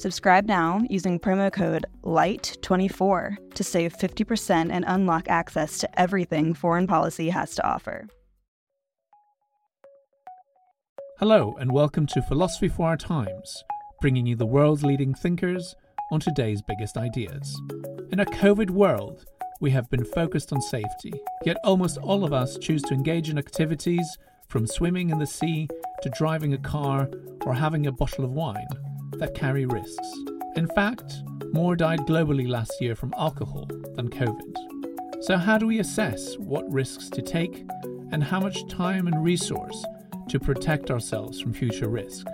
[0.00, 6.86] Subscribe now using promo code LIGHT24 to save 50% and unlock access to everything foreign
[6.86, 8.08] policy has to offer.
[11.18, 13.62] Hello, and welcome to Philosophy for Our Times,
[14.00, 15.74] bringing you the world's leading thinkers
[16.10, 17.60] on today's biggest ideas.
[18.10, 19.26] In a COVID world,
[19.60, 21.12] we have been focused on safety,
[21.44, 24.16] yet almost all of us choose to engage in activities
[24.48, 25.68] from swimming in the sea
[26.00, 27.10] to driving a car
[27.44, 28.66] or having a bottle of wine
[29.18, 30.12] that carry risks.
[30.56, 31.22] In fact,
[31.52, 35.22] more died globally last year from alcohol than COVID.
[35.22, 37.64] So, how do we assess what risks to take
[38.12, 39.84] and how much time and resource
[40.28, 42.26] to protect ourselves from future risk?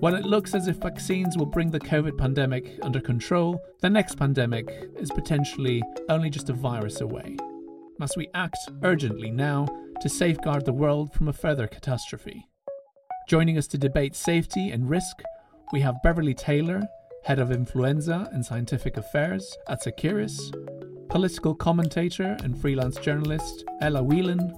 [0.00, 4.16] While it looks as if vaccines will bring the COVID pandemic under control, the next
[4.16, 7.36] pandemic is potentially only just a virus away.
[7.98, 9.66] Must we act urgently now
[10.00, 12.48] to safeguard the world from a further catastrophe?
[13.28, 15.22] Joining us to debate safety and risk
[15.72, 16.86] we have Beverly Taylor,
[17.24, 20.38] Head of Influenza and Scientific Affairs at Seqirus,
[21.08, 24.54] political commentator and freelance journalist Ella Whelan,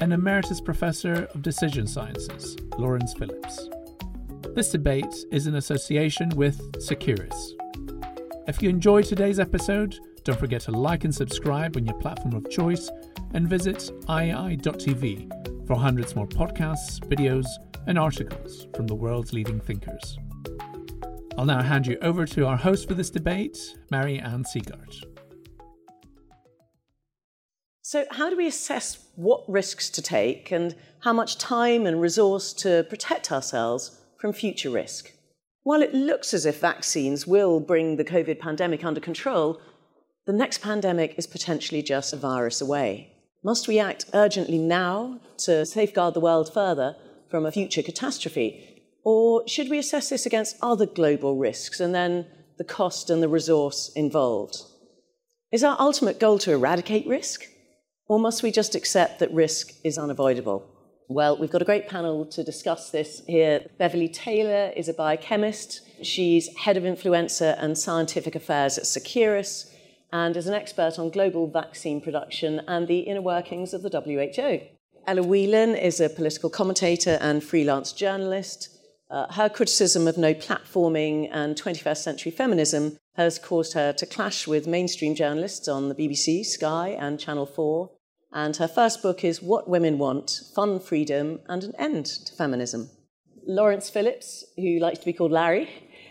[0.00, 3.68] and Emeritus Professor of Decision Sciences, Lawrence Phillips.
[4.54, 7.36] This debate is in association with Seqirus.
[8.48, 12.48] If you enjoyed today's episode, don't forget to like and subscribe on your platform of
[12.48, 12.90] choice
[13.34, 17.46] and visit iai.tv for hundreds more podcasts, videos,
[17.86, 20.18] and articles from the world's leading thinkers.
[21.38, 23.56] I'll now hand you over to our host for this debate,
[23.92, 25.04] Mary Ann Sieghart.
[27.80, 32.52] So, how do we assess what risks to take and how much time and resource
[32.54, 35.12] to protect ourselves from future risk?
[35.62, 39.60] While it looks as if vaccines will bring the COVID pandemic under control,
[40.26, 43.12] the next pandemic is potentially just a virus away.
[43.44, 46.96] Must we act urgently now to safeguard the world further
[47.30, 48.77] from a future catastrophe?
[49.10, 52.26] Or should we assess this against other global risks and then
[52.58, 54.56] the cost and the resource involved?
[55.50, 57.46] Is our ultimate goal to eradicate risk?
[58.06, 60.62] Or must we just accept that risk is unavoidable?
[61.08, 63.64] Well, we've got a great panel to discuss this here.
[63.78, 65.80] Beverly Taylor is a biochemist.
[66.02, 69.72] She's head of influenza and scientific affairs at Seqirus
[70.12, 74.66] and is an expert on global vaccine production and the inner workings of the WHO.
[75.06, 78.74] Ella Whelan is a political commentator and freelance journalist.
[79.10, 84.46] Uh, her criticism of no platforming and 21st century feminism has caused her to clash
[84.46, 87.90] with mainstream journalists on the BBC, Sky, and Channel 4.
[88.32, 92.90] And her first book is What Women Want Fun, Freedom, and an End to Feminism.
[93.46, 95.70] Lawrence Phillips, who likes to be called Larry,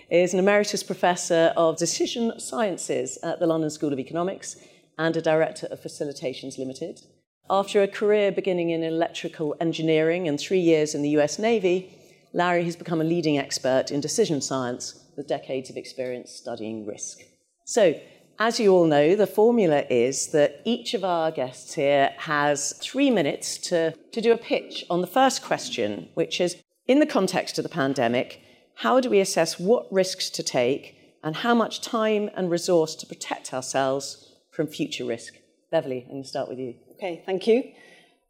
[0.10, 4.56] is an emeritus professor of decision sciences at the London School of Economics
[4.98, 7.02] and a director of Facilitations Limited.
[7.50, 11.97] After a career beginning in electrical engineering and three years in the US Navy,
[12.34, 17.20] Larry has become a leading expert in decision science with decades of experience studying risk.
[17.66, 18.00] So,
[18.40, 23.10] as you all know, the formula is that each of our guests here has three
[23.10, 26.56] minutes to, to do a pitch on the first question, which is
[26.88, 28.40] in the context of the pandemic,
[28.76, 33.08] how do we assess what risks to take and how much time and resource to
[33.08, 35.34] protect ourselves from future risk?
[35.72, 36.76] Beverly, I'm going to start with you.
[36.94, 37.64] Okay, thank you.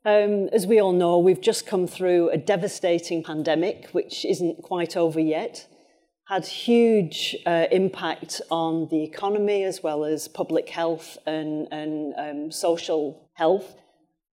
[0.07, 4.95] Um, as we all know, we've just come through a devastating pandemic, which isn't quite
[4.95, 5.67] over yet.
[6.29, 12.51] Had huge uh, impact on the economy as well as public health and, and um,
[12.51, 13.75] social health.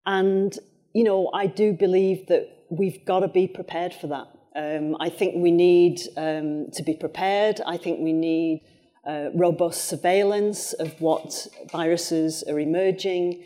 [0.06, 0.56] And,
[0.94, 4.28] you know, I do believe that we've got to be prepared for that.
[4.56, 7.62] Um, I think we need um, to be prepared.
[7.66, 8.62] I think we need
[9.08, 13.44] uh, robust surveillance of what viruses are emerging.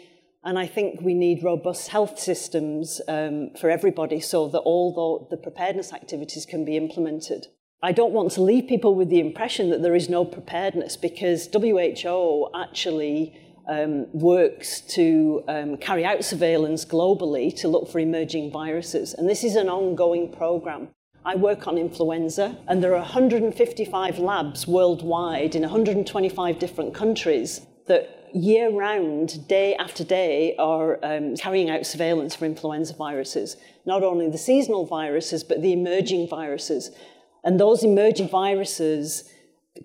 [0.48, 5.36] And I think we need robust health systems um, for everybody so that all the,
[5.36, 7.48] the preparedness activities can be implemented.
[7.84, 11.50] I don't want to leave people with the impression that there is no preparedness because
[11.54, 19.14] WHO actually um, works to um, carry out surveillance globally to look for emerging viruses.
[19.16, 20.88] And this is an ongoing program.
[21.26, 28.17] I work on influenza, and there are 155 labs worldwide in 125 different countries that
[28.34, 33.58] year round, day after day, are um, carrying out surveillance for influenza viruses.
[33.86, 36.92] Not only the seasonal viruses, but the emerging viruses.
[37.44, 39.32] And those emerging viruses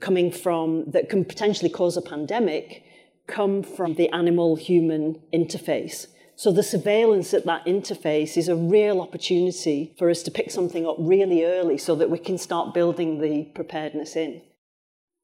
[0.01, 2.85] coming from that can potentially cause a pandemic
[3.27, 6.07] come from the animal human interface.
[6.35, 10.87] So the surveillance at that interface is a real opportunity for us to pick something
[10.87, 14.43] up really early so that we can start building the preparedness in.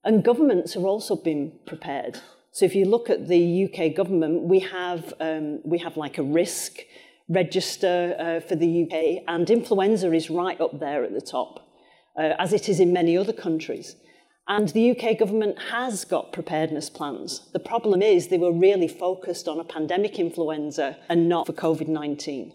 [0.04, 2.20] And governments have also been prepared.
[2.52, 6.22] So if you look at the UK government, we have, um, we have like a
[6.22, 6.80] risk
[7.28, 11.68] register uh, for the UK, and influenza is right up there at the top,
[12.18, 13.96] uh, as it is in many other countries.
[14.50, 17.50] And the UK government has got preparedness plans.
[17.52, 21.86] The problem is they were really focused on a pandemic influenza and not for COVID
[21.86, 22.54] 19.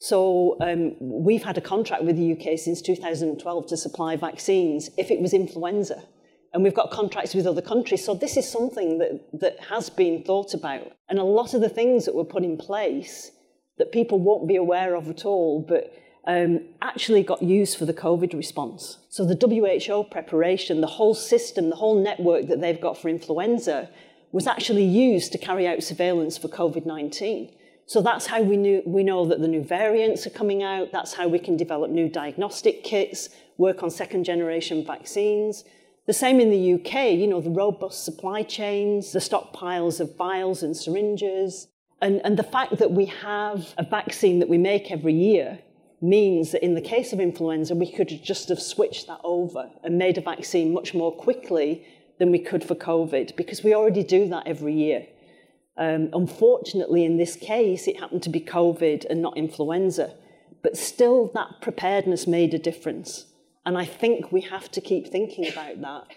[0.00, 5.10] So um, we've had a contract with the UK since 2012 to supply vaccines if
[5.10, 6.02] it was influenza.
[6.52, 8.04] And we've got contracts with other countries.
[8.04, 10.92] So this is something that, that has been thought about.
[11.08, 13.30] And a lot of the things that were put in place
[13.78, 15.92] that people won't be aware of at all, but
[16.26, 18.98] um, actually got used for the COVID response.
[19.08, 23.88] So the WHO preparation, the whole system, the whole network that they've got for influenza
[24.32, 27.52] was actually used to carry out surveillance for COVID 19.
[27.86, 30.92] So that's how we, knew, we know that the new variants are coming out.
[30.92, 35.64] That's how we can develop new diagnostic kits, work on second generation vaccines.
[36.06, 40.62] The same in the UK, you know, the robust supply chains, the stockpiles of vials
[40.62, 41.68] and syringes.
[42.02, 45.60] And, and the fact that we have a vaccine that we make every year
[46.00, 49.98] means that in the case of influenza, we could just have switched that over and
[49.98, 51.84] made a vaccine much more quickly
[52.18, 55.06] than we could for COVID, because we already do that every year.
[55.76, 60.14] Um, unfortunately, in this case, it happened to be COVID and not influenza.
[60.62, 63.26] But still, that preparedness made a difference.
[63.64, 66.16] And I think we have to keep thinking about that.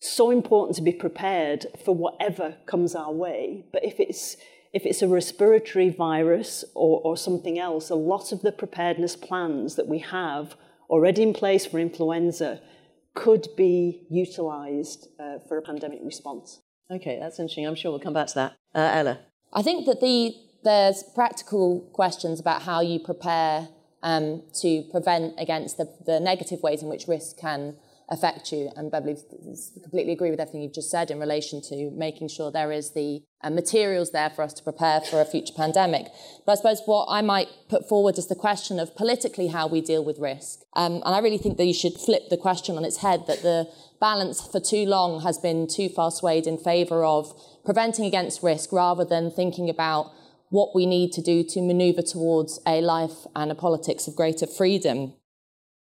[0.00, 3.66] So important to be prepared for whatever comes our way.
[3.72, 4.36] But if it's
[4.72, 9.76] if it's a respiratory virus or, or something else, a lot of the preparedness plans
[9.76, 10.56] that we have
[10.90, 12.60] already in place for influenza
[13.14, 16.60] could be utilised uh, for a pandemic response.
[16.90, 17.66] Okay, that's interesting.
[17.66, 18.52] I'm sure we'll come back to that.
[18.74, 19.20] Uh, Ella?
[19.52, 23.68] I think that the, there's practical questions about how you prepare
[24.02, 27.76] um, to prevent against the, the negative ways in which risk can
[28.10, 28.70] affect you.
[28.76, 29.16] And Beverly,
[29.82, 33.22] completely agree with everything you've just said in relation to making sure there is the
[33.42, 36.06] uh, materials there for us to prepare for a future pandemic.
[36.46, 39.80] But I suppose what I might put forward is the question of politically how we
[39.80, 40.60] deal with risk.
[40.74, 43.42] Um, and I really think that you should flip the question on its head that
[43.42, 43.68] the
[44.00, 47.34] balance for too long has been too far swayed in favour of
[47.64, 50.12] preventing against risk rather than thinking about
[50.50, 54.46] what we need to do to manoeuvre towards a life and a politics of greater
[54.46, 55.14] freedom.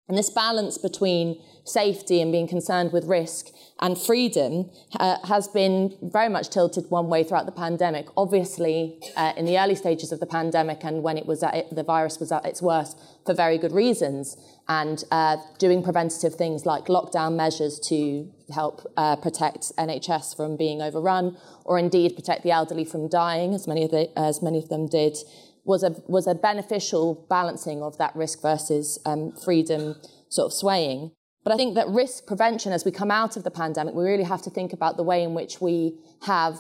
[0.09, 3.47] And this balance between safety and being concerned with risk
[3.81, 4.71] and freedom
[5.01, 8.07] uh, has been very much tilted one way throughout the pandemic.
[8.15, 11.83] Obviously, uh, in the early stages of the pandemic and when it was it, the
[11.83, 14.37] virus was at its worst, for very good reasons,
[14.69, 20.81] and uh, doing preventative things like lockdown measures to help uh, protect NHS from being
[20.81, 24.69] overrun, or indeed protect the elderly from dying, as many of, the, as many of
[24.69, 25.17] them did
[25.65, 29.97] was a was a beneficial balancing of that risk versus um, freedom
[30.29, 31.11] sort of swaying.
[31.43, 34.25] But I think that risk prevention, as we come out of the pandemic, we really
[34.25, 36.59] have to think about the way in which we have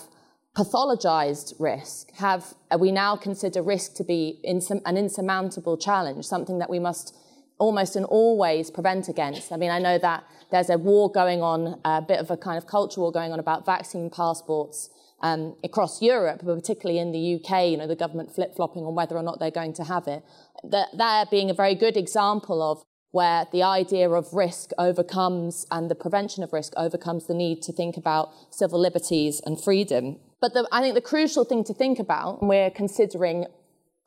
[0.56, 2.12] pathologized risk.
[2.16, 6.78] Have uh, we now consider risk to be insum- an insurmountable challenge, something that we
[6.78, 7.14] must
[7.58, 9.52] almost in all ways prevent against?
[9.52, 12.58] I mean, I know that there's a war going on, a bit of a kind
[12.58, 14.90] of culture war going on about vaccine passports
[15.22, 19.16] um, across Europe, but particularly in the UK, you know, the government flip-flopping on whether
[19.16, 20.22] or not they're going to have it.
[20.62, 25.94] That, being a very good example of where the idea of risk overcomes and the
[25.94, 30.18] prevention of risk overcomes the need to think about civil liberties and freedom.
[30.40, 33.46] But the, I think the crucial thing to think about when we're considering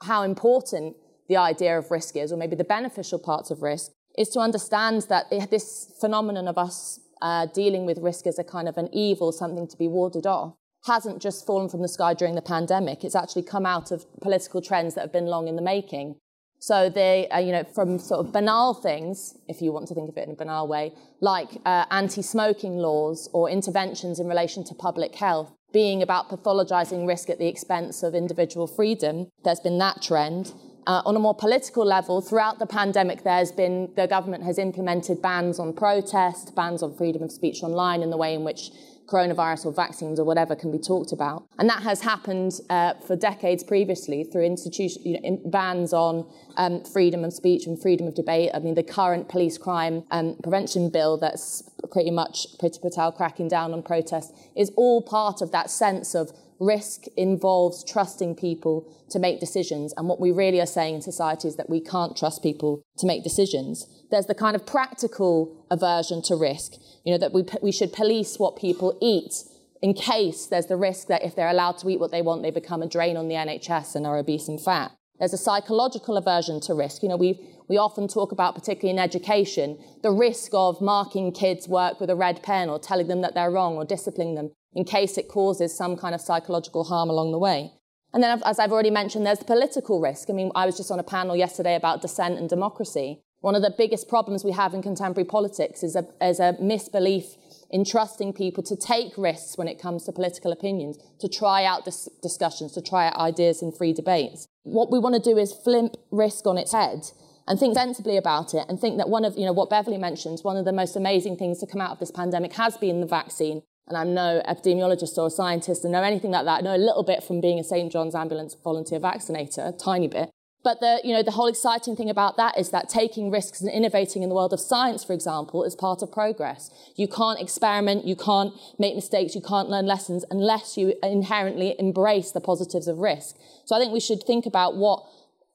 [0.01, 4.29] how important the idea of risk is, or maybe the beneficial parts of risk, is
[4.29, 8.77] to understand that this phenomenon of us uh, dealing with risk as a kind of
[8.77, 10.53] an evil, something to be warded off,
[10.86, 13.03] hasn't just fallen from the sky during the pandemic.
[13.03, 16.15] It's actually come out of political trends that have been long in the making.
[16.60, 20.10] So they, uh, you know, from sort of banal things, if you want to think
[20.10, 24.74] of it in a banal way, like uh, anti-smoking laws or interventions in relation to
[24.74, 29.27] public health, being about pathologizing risk at the expense of individual freedom.
[29.43, 30.53] There's been that trend.
[30.88, 35.22] Uh, on a more political level, throughout the pandemic, there's been the government has implemented
[35.22, 38.72] bans on protest, bans on freedom of speech online, and the way in which
[39.08, 41.46] coronavirus or vaccines or whatever can be talked about.
[41.60, 46.25] And that has happened uh, for decades previously through institution you know, bans on
[46.56, 48.51] um, freedom of speech and freedom of debate.
[48.53, 53.48] I mean, the current police crime um, prevention bill that's pretty much Priti Patel cracking
[53.50, 59.19] down on protests is all part of that sense of risk involves trusting people to
[59.19, 59.93] make decisions.
[59.97, 63.07] And what we really are saying in society is that we can't trust people to
[63.07, 63.87] make decisions.
[64.11, 66.73] There's the kind of practical aversion to risk,
[67.03, 69.33] you know, that we, we should police what people eat
[69.81, 72.51] in case there's the risk that if they're allowed to eat what they want, they
[72.51, 74.91] become a drain on the NHS and are obese and fat.
[75.19, 77.03] There's a psychological aversion to risk.
[77.03, 81.67] You know, we we often talk about, particularly in education, the risk of marking kids'
[81.67, 84.86] work with a red pen or telling them that they're wrong or disciplining them in
[84.86, 87.71] case it causes some kind of psychological harm along the way.
[88.13, 90.29] And then, as I've already mentioned, there's the political risk.
[90.29, 93.21] I mean, I was just on a panel yesterday about dissent and democracy.
[93.41, 97.36] One of the biggest problems we have in contemporary politics is a, is a misbelief
[97.69, 101.86] in trusting people to take risks when it comes to political opinions, to try out
[101.86, 104.47] dis- discussions, to try out ideas in free debates.
[104.67, 107.12] What we want to do is flip risk on its head
[107.47, 110.43] and think sensibly about it and think that one of, you know, what Beverly mentions,
[110.43, 113.07] one of the most amazing things to come out of this pandemic has been the
[113.07, 113.63] vaccine.
[113.88, 116.59] And I'm no epidemiologist or scientist and know anything like that.
[116.59, 117.89] I know a little bit from being a St.
[117.89, 120.29] John's ambulance volunteer vaccinator, tiny bit.
[120.67, 123.71] But the, you know, the whole exciting thing about that is that taking risks and
[123.71, 126.69] innovating in the world of science, for example, is part of progress.
[126.97, 132.31] You can't experiment, you can't make mistakes, you can't learn lessons unless you inherently embrace
[132.31, 133.38] the positives of risk.
[133.63, 135.05] So I think we should think about what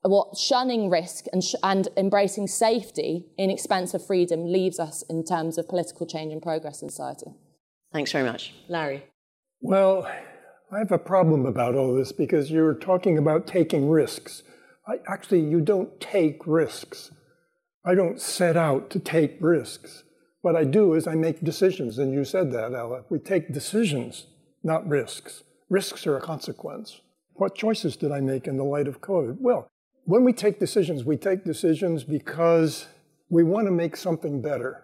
[0.01, 5.27] what shunning risk and, sh- and embracing safety in expense of freedom leaves us in
[5.27, 7.33] terms of political change and progress in society.
[7.93, 8.55] Thanks very much.
[8.67, 9.05] Larry.
[9.61, 10.11] Well,
[10.73, 14.43] I have a problem about all this because you're talking about taking risks.
[14.87, 17.11] I, actually, you don't take risks.
[17.85, 20.05] I don't set out to take risks.
[20.41, 23.05] What I do is I make decisions, and you said that, Ella.
[23.09, 24.27] We take decisions,
[24.63, 25.45] not risks.
[25.71, 27.01] Risks are a consequence.
[27.35, 29.37] What choices did I make in the light of COVID?
[29.41, 29.69] Well,
[30.05, 32.87] when we take decisions, we take decisions because
[33.31, 34.83] we want to make something better.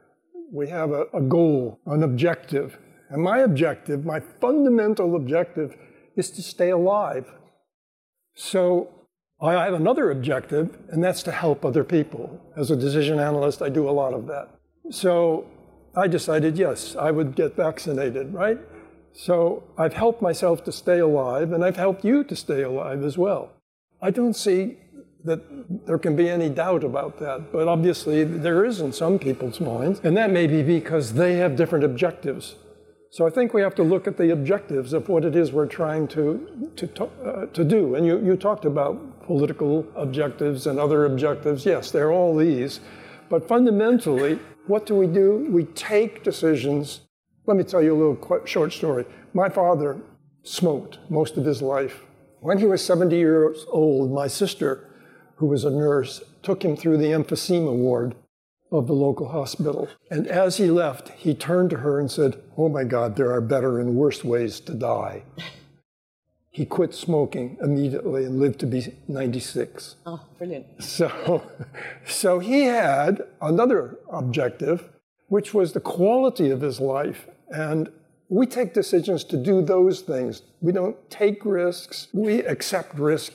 [0.52, 2.78] We have a, a, goal, an objective.
[3.10, 5.76] And my objective, my fundamental objective,
[6.16, 7.26] is to stay alive.
[8.34, 8.90] So
[9.40, 12.40] I have another objective, and that's to help other people.
[12.56, 14.48] As a decision analyst, I do a lot of that.
[14.90, 15.46] So
[15.96, 18.58] I decided, yes, I would get vaccinated, right?
[19.12, 23.16] So I've helped myself to stay alive, and I've helped you to stay alive as
[23.16, 23.52] well.
[24.02, 24.78] I don't see
[25.24, 25.40] that
[25.86, 27.52] there can be any doubt about that.
[27.52, 31.54] But obviously, there is in some people's minds, and that may be because they have
[31.54, 32.56] different objectives.
[33.10, 35.66] So I think we have to look at the objectives of what it is we're
[35.66, 37.94] trying to, to, uh, to do.
[37.94, 41.64] And you, you talked about political objectives and other objectives.
[41.64, 42.80] Yes, they're all these.
[43.28, 45.46] But fundamentally, what do we do?
[45.50, 47.02] We take decisions.
[47.46, 49.04] Let me tell you a little short story.
[49.34, 50.00] My father
[50.42, 52.02] smoked most of his life.
[52.40, 54.88] When he was 70 years old, my sister
[55.38, 58.14] who was a nurse, took him through the emphysema ward
[58.72, 59.88] of the local hospital.
[60.10, 63.40] And as he left, he turned to her and said, Oh my God, there are
[63.40, 65.22] better and worse ways to die.
[66.58, 69.96] he quit smoking immediately and lived to be 96.
[70.04, 70.66] Oh, brilliant.
[70.82, 71.42] So,
[72.04, 74.88] so he had another objective,
[75.28, 77.28] which was the quality of his life.
[77.50, 77.90] And
[78.28, 80.42] we take decisions to do those things.
[80.60, 83.32] We don't take risks, we accept risk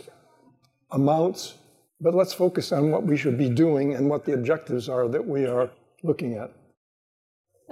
[0.92, 1.56] amounts
[2.04, 5.26] but let's focus on what we should be doing and what the objectives are that
[5.26, 5.72] we are
[6.04, 6.52] looking at.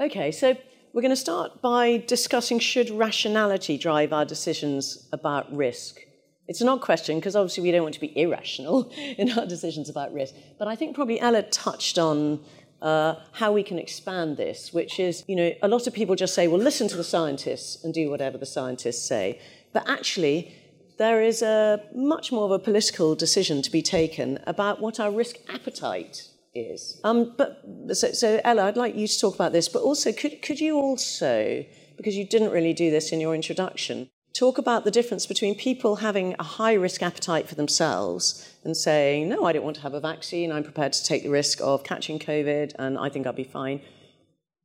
[0.02, 0.56] Okay, so
[0.94, 6.00] we're going to start by discussing should rationality drive our decisions about risk?
[6.48, 9.90] It's an odd question because obviously we don't want to be irrational in our decisions
[9.90, 10.36] about risk.
[10.60, 12.42] But I think probably Ella touched on
[12.82, 16.34] uh, how we can expand this, which is, you know, a lot of people just
[16.34, 19.40] say, well, listen to the scientists and do whatever the scientists say.
[19.72, 20.54] But actually,
[20.98, 25.12] there is a much more of a political decision to be taken about what our
[25.12, 27.00] risk appetite is.
[27.04, 27.62] Um, but
[27.94, 30.78] so, so, Ella, I'd like you to talk about this, but also could, could you
[30.78, 31.66] also,
[31.98, 35.98] because you didn't really do this in your introduction, talk about the difference between people
[35.98, 39.94] having a high risk appetite for themselves and saying, no, I don't want to have
[39.94, 43.34] a vaccine, I'm prepared to take the risk of catching COVID and I think I'll
[43.34, 43.82] be fine.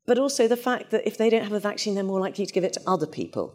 [0.07, 2.53] But also the fact that if they don't have a vaccine, they're more likely to
[2.53, 3.55] give it to other people.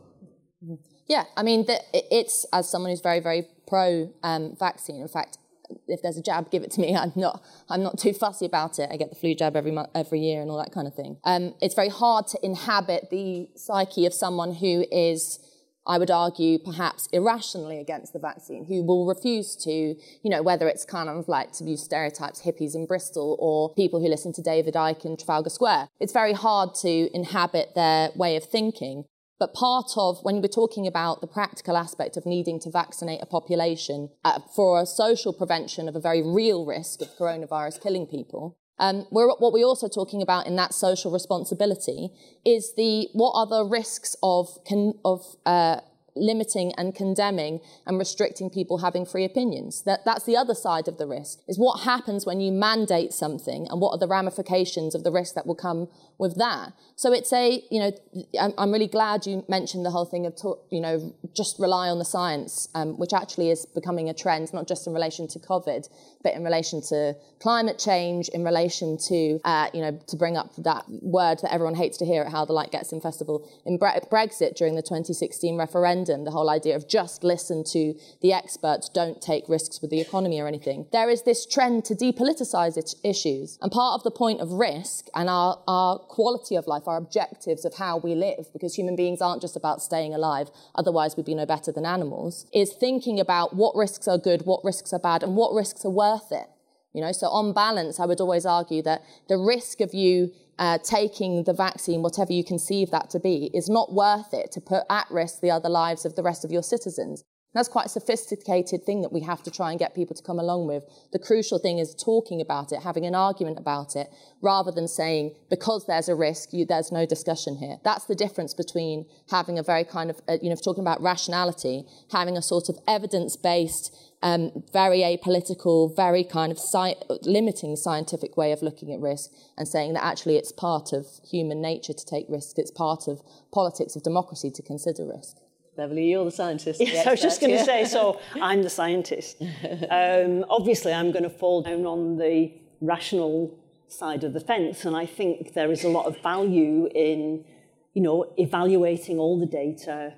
[1.07, 5.01] Yeah, I mean, the, it's as someone who's very, very pro um, vaccine.
[5.01, 5.37] In fact,
[5.87, 6.95] if there's a jab, give it to me.
[7.01, 8.89] I'm not, I'm not too fussy about it.
[8.91, 11.17] I get the flu jab every month, every year, and all that kind of thing.
[11.23, 15.39] Um, it's very hard to inhabit the psyche of someone who is,
[15.85, 20.67] I would argue, perhaps irrationally against the vaccine, who will refuse to, you know, whether
[20.67, 24.41] it's kind of like to use stereotypes, hippies in Bristol, or people who listen to
[24.41, 25.89] David Icke in Trafalgar Square.
[25.99, 29.05] It's very hard to inhabit their way of thinking.
[29.41, 33.25] But part of when we're talking about the practical aspect of needing to vaccinate a
[33.25, 38.55] population uh, for a social prevention of a very real risk of coronavirus killing people,
[38.77, 42.11] um, what we're also talking about in that social responsibility
[42.45, 44.59] is the what are the risks of
[45.03, 45.79] of uh,
[46.15, 49.83] limiting and condemning and restricting people having free opinions.
[49.83, 53.67] That, that's the other side of the risk, is what happens when you mandate something
[53.69, 55.87] and what are the ramifications of the risk that will come
[56.17, 56.73] with that.
[56.95, 57.91] So it's a, you know,
[58.39, 60.35] I'm, I'm really glad you mentioned the whole thing of,
[60.69, 64.67] you know, just rely on the science, um, which actually is becoming a trend, not
[64.67, 65.89] just in relation to COVID,
[66.23, 70.51] but in relation to climate change, in relation to, uh, you know, to bring up
[70.57, 73.77] that word that everyone hates to hear at How the Light Gets in Festival, in
[73.77, 78.89] Bre- Brexit during the 2016 referendum, the whole idea of just listen to the experts,
[78.89, 80.87] don't take risks with the economy or anything.
[80.91, 83.57] There is this trend to depoliticize issues.
[83.61, 87.65] And part of the point of risk and our, our quality of life, our objectives
[87.65, 91.35] of how we live, because human beings aren't just about staying alive, otherwise we'd be
[91.35, 95.23] no better than animals, is thinking about what risks are good, what risks are bad,
[95.23, 96.47] and what risks are worth it.
[96.93, 100.31] You know, so on balance, I would always argue that the risk of you
[100.61, 104.61] uh, taking the vaccine, whatever you conceive that to be, is not worth it to
[104.61, 107.23] put at risk the other lives of the rest of your citizens.
[107.53, 110.39] That's quite a sophisticated thing that we have to try and get people to come
[110.39, 110.85] along with.
[111.11, 114.09] The crucial thing is talking about it, having an argument about it,
[114.41, 117.77] rather than saying, because there's a risk, you, there's no discussion here.
[117.83, 121.83] That's the difference between having a very kind of, uh, you know, talking about rationality,
[122.11, 123.93] having a sort of evidence based,
[124.23, 129.67] um, very apolitical, very kind of sci- limiting scientific way of looking at risk and
[129.67, 133.97] saying that actually it's part of human nature to take risk, it's part of politics
[133.97, 135.35] of democracy to consider risk.
[135.77, 136.81] Beverly, you're the scientist.
[136.81, 137.63] Yes, the I was just going to yeah.
[137.63, 139.41] say, so I'm the scientist.
[139.89, 142.51] um, obviously, I'm going to fall down on the
[142.81, 147.45] rational side of the fence, and I think there is a lot of value in,
[147.93, 150.13] you know, evaluating all the data,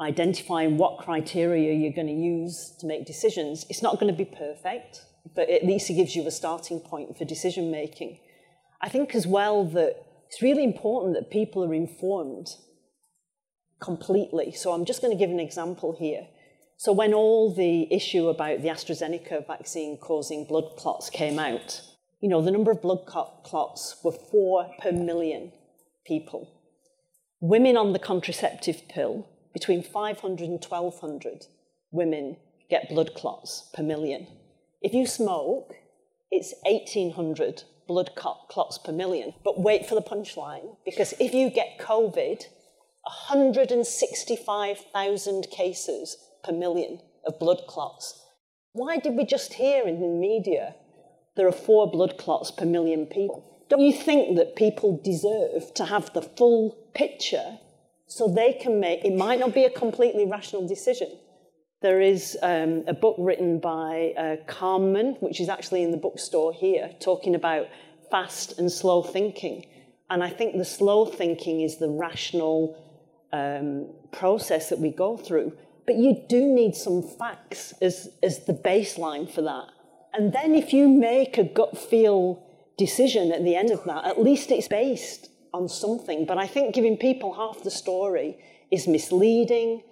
[0.00, 3.66] identifying what criteria you're going to use to make decisions.
[3.68, 5.02] It's not going to be perfect,
[5.34, 8.18] but at least it gives you a starting point for decision making.
[8.80, 12.48] I think as well that it's really important that people are informed
[13.82, 14.52] completely.
[14.52, 16.26] So I'm just going to give an example here.
[16.78, 21.82] So when all the issue about the AstraZeneca vaccine causing blood clots came out,
[22.20, 25.52] you know, the number of blood clots were four per million
[26.06, 26.48] people.
[27.40, 31.46] Women on the contraceptive pill, between 500 and 1200
[31.90, 32.36] women
[32.70, 34.26] get blood clots per million.
[34.80, 35.74] If you smoke,
[36.30, 39.34] it's 1800 blood clots per million.
[39.44, 42.44] But wait for the punchline, because if you get COVID,
[43.04, 48.20] 165,000 cases per million of blood clots.
[48.72, 50.74] Why did we just hear in the media
[51.36, 53.44] there are four blood clots per million people?
[53.68, 57.58] Don't you think that people deserve to have the full picture
[58.06, 61.08] so they can make, it might not be a completely rational decision.
[61.80, 66.52] There is um, a book written by uh, Kahneman, which is actually in the bookstore
[66.52, 67.66] here, talking about
[68.10, 69.66] fast and slow thinking.
[70.10, 72.76] And I think the slow thinking is the rational
[73.32, 75.52] um, process that we go through.
[75.86, 79.66] But you do need some facts as, as the baseline for that.
[80.14, 84.20] And then if you make a gut feel decision at the end of that, at
[84.20, 86.24] least it's based on something.
[86.26, 88.38] But I think giving people half the story
[88.70, 89.82] is misleading.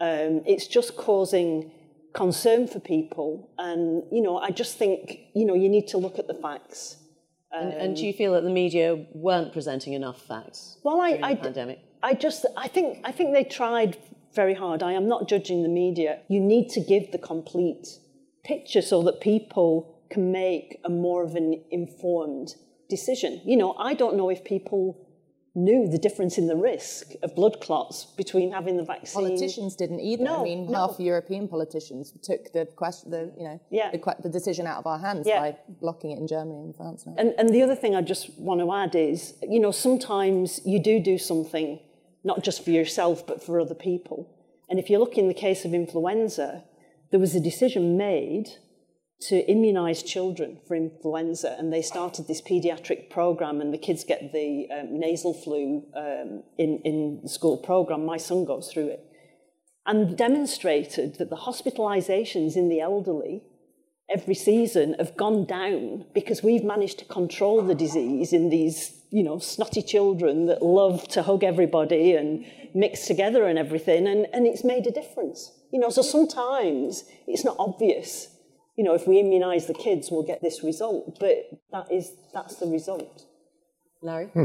[0.00, 1.72] Um, it's just causing
[2.12, 3.50] concern for people.
[3.58, 6.96] And, you know, I just think, you know, you need to look at the facts.
[7.52, 11.18] Um, and, and, do you feel that the media weren't presenting enough facts well, I,
[11.20, 11.80] I, pandemic?
[12.02, 13.98] I just, I think, I think they tried
[14.34, 14.82] very hard.
[14.82, 16.20] I am not judging the media.
[16.28, 17.98] You need to give the complete
[18.44, 22.54] picture so that people can make a more of an informed
[22.88, 23.40] decision.
[23.44, 25.06] You know, I don't know if people
[25.54, 29.20] knew the difference in the risk of blood clots between having the vaccine.
[29.20, 30.22] Politicians didn't either.
[30.22, 30.86] No, I mean, no.
[30.86, 33.90] half European politicians took the question, the you know, yeah.
[33.90, 35.40] the, the decision out of our hands yeah.
[35.40, 37.04] by blocking it in Germany and France.
[37.18, 40.80] And, and the other thing I just want to add is, you know, sometimes you
[40.80, 41.80] do do something
[42.24, 44.36] not just for yourself, but for other people.
[44.68, 46.64] And if you look in the case of influenza,
[47.10, 48.48] there was a decision made
[49.28, 54.32] to immunize children for influenza, and they started this pediatric program, and the kids get
[54.32, 58.06] the um, nasal flu um, in, in the school program.
[58.06, 59.04] My son goes through it.
[59.86, 63.42] And demonstrated that the hospitalizations in the elderly
[64.08, 69.22] every season have gone down because we've managed to control the disease in these, you
[69.22, 72.44] know, snotty children that love to hug everybody and
[72.74, 75.52] mix together and everything, and, and it's made a difference.
[75.72, 78.28] You know, so sometimes it's not obvious.
[78.76, 81.36] You know, if we immunize the kids, we'll get this result, but
[81.72, 83.26] that is that's the result.
[84.02, 84.30] Larry?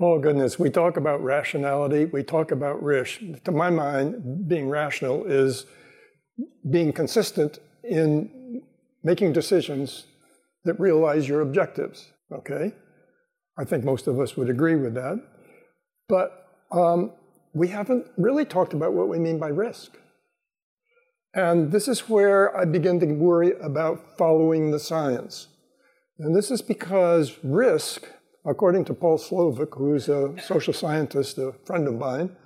[0.00, 0.60] Oh, goodness.
[0.60, 3.20] We talk about rationality, we talk about risk.
[3.44, 5.66] To my mind, being rational is
[6.70, 8.62] being consistent in
[9.02, 10.04] making decisions
[10.64, 12.12] that realize your objectives.
[12.30, 12.74] Okay?
[13.58, 15.20] I think most of us would agree with that.
[16.08, 17.12] But um,
[17.52, 19.96] we haven't really talked about what we mean by risk.
[21.34, 25.48] And this is where I begin to worry about following the science.
[26.18, 28.08] And this is because risk,
[28.46, 32.36] according to Paul Slovic, who's a social scientist, a friend of mine,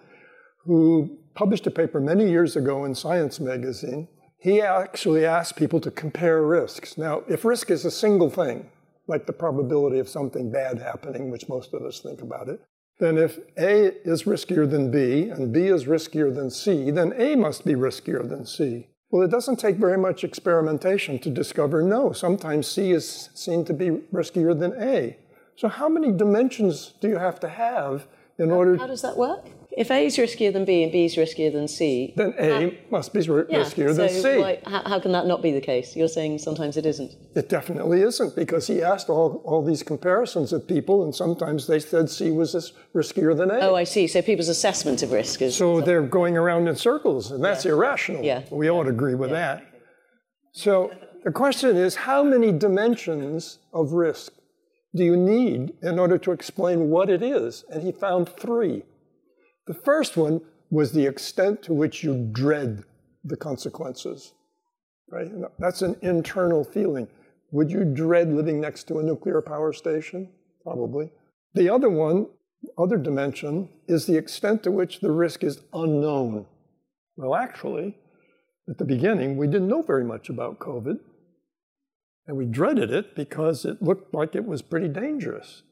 [0.64, 5.90] who published a paper many years ago in Science magazine, he actually asked people to
[5.90, 6.98] compare risks.
[6.98, 8.68] Now, if risk is a single thing,
[9.06, 12.60] like the probability of something bad happening, which most of us think about it,
[12.98, 17.34] then if A is riskier than B and B is riskier than C, then A
[17.36, 18.86] must be riskier than C.
[19.10, 22.12] Well, it doesn't take very much experimentation to discover no.
[22.12, 25.18] Sometimes C is seen to be riskier than A.
[25.56, 28.06] So, how many dimensions do you have to have
[28.38, 28.76] in order?
[28.76, 29.44] How does that work?
[29.74, 32.70] If A is riskier than B and B is riskier than C, then A uh,
[32.90, 34.38] must be r- yeah, riskier so than C.
[34.38, 35.96] why- how, how can that not be the case?
[35.96, 37.12] You're saying sometimes it isn't.
[37.34, 41.78] It definitely isn't because he asked all, all these comparisons of people, and sometimes they
[41.80, 43.60] said C was riskier than A.
[43.60, 44.06] Oh, I see.
[44.06, 45.56] So people's assessment of risk is.
[45.56, 48.22] so they're going around in circles, and that's irrational.
[48.22, 48.42] Yeah.
[48.50, 49.64] We all agree with that.
[50.52, 50.92] So
[51.24, 54.32] the question is how many dimensions of risk
[54.94, 57.64] do you need in order to explain what it is?
[57.70, 58.82] And he found three.
[59.66, 62.84] The first one was the extent to which you dread
[63.24, 64.32] the consequences.
[65.10, 65.30] Right?
[65.58, 67.06] That's an internal feeling.
[67.50, 70.30] Would you dread living next to a nuclear power station?
[70.62, 71.10] Probably.
[71.54, 72.28] The other one,
[72.78, 76.46] other dimension, is the extent to which the risk is unknown.
[77.16, 77.98] Well, actually,
[78.68, 80.98] at the beginning, we didn't know very much about COVID,
[82.26, 85.62] and we dreaded it because it looked like it was pretty dangerous.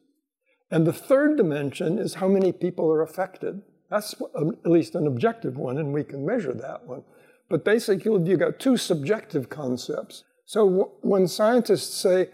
[0.70, 3.62] And the third dimension is how many people are affected.
[3.90, 7.02] That's um, at least an objective one, and we can measure that one.
[7.48, 10.24] But basically, you've got two subjective concepts.
[10.44, 12.28] So when scientists say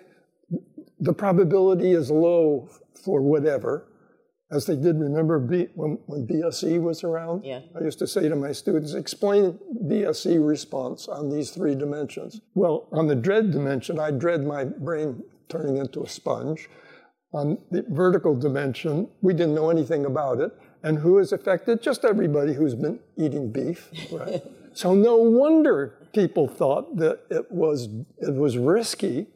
[1.01, 2.69] the probability is low
[3.05, 3.89] for whatever,
[4.51, 7.61] as they did remember B, when, when BSE was around, Yeah.
[7.79, 12.41] I used to say to my students, explain BSE response on these three dimensions.
[12.55, 16.69] Well, on the dread dimension, I dread my brain turning into a sponge.
[17.33, 20.53] On the vertical dimension, we didn't know anything about it.
[20.87, 21.83] And who is affected?
[21.83, 23.91] Just everybody who's been eating beef.
[24.13, 24.41] Right?
[24.73, 29.27] so no wonder people thought that it was, it was risky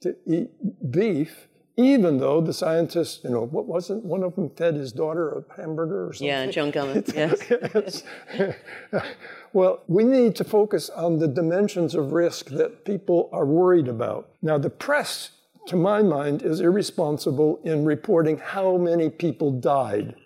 [0.00, 0.50] to eat
[0.90, 5.44] beef, even though the scientists, you know, what wasn't one of them fed his daughter
[5.48, 6.26] a hamburger or something?
[6.26, 7.14] Yeah, John Gummer.
[7.14, 8.02] yes.
[8.34, 9.04] Yes.
[9.52, 14.30] well, we need to focus on the dimensions of risk that people are worried about.
[14.42, 15.30] Now, the press,
[15.68, 20.16] to my mind, is irresponsible in reporting how many people died.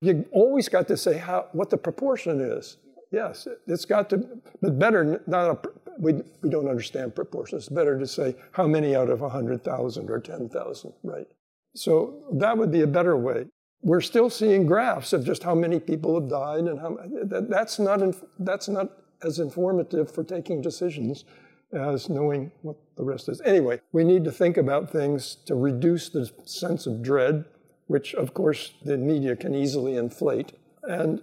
[0.00, 2.76] You always got to say how, what the proportion is.
[3.10, 4.28] Yes, it's got to,
[4.60, 7.64] but better not a, we, we don't understand proportions.
[7.64, 11.26] It's better to say how many out of 100,000 or 10,000, right?
[11.74, 13.46] So that would be a better way.
[13.82, 17.78] We're still seeing graphs of just how many people have died and how that, that's
[17.78, 18.00] not
[18.40, 18.90] that's not
[19.22, 21.24] as informative for taking decisions
[21.72, 23.40] as knowing what the rest is.
[23.42, 27.44] Anyway, we need to think about things to reduce the sense of dread,
[27.88, 30.52] which of course the media can easily inflate,
[30.84, 31.20] and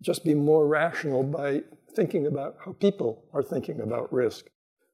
[0.00, 1.62] just be more rational by
[1.94, 4.46] thinking about how people are thinking about risk.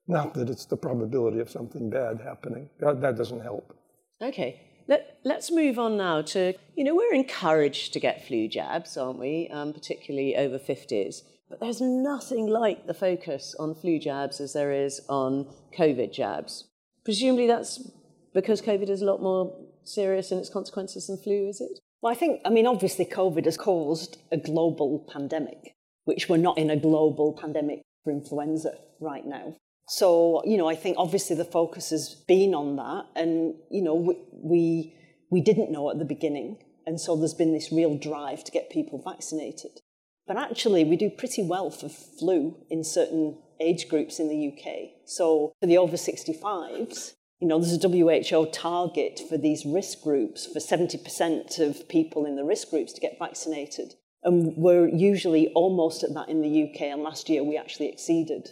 [0.07, 2.71] Not that it's the probability of something bad happening.
[2.81, 3.77] That, that doesn't help.
[4.23, 4.61] Okay.
[4.89, 9.19] Let, let's move on now to, you know, we're encouraged to get flu jabs, aren't
[9.19, 9.49] we?
[9.53, 11.23] Um, particularly over 50s.
[11.51, 16.65] But there's nothing like the focus on flu jabs as there is on COVID jabs.
[17.05, 17.91] Presumably that's
[18.35, 19.55] because COVID is a lot more
[19.89, 21.81] serious in its consequences than flu, is it?
[22.01, 25.75] Well, I think, I mean, obviously, COVID has caused a global pandemic,
[26.05, 29.57] which we're not in a global pandemic for influenza right now.
[29.89, 33.07] So, you know, I think obviously the focus has been on that.
[33.17, 34.95] And, you know, we, we,
[35.31, 36.59] we didn't know at the beginning.
[36.87, 39.81] And so there's been this real drive to get people vaccinated.
[40.27, 44.91] But actually, we do pretty well for flu in certain age groups in the UK.
[45.07, 50.47] So for the over 65s, you know, there's a WHO target for these risk groups
[50.47, 53.95] for 70% of people in the risk groups to get vaccinated.
[54.25, 56.83] And we're usually almost at that in the UK.
[56.83, 58.51] And last year we actually exceeded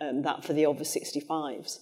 [0.00, 1.78] um, that for the over 65s.